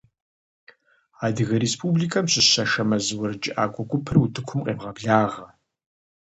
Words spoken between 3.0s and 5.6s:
уэрэджыӏакӏуэ гупыр утыкум къевгъэблагъэ!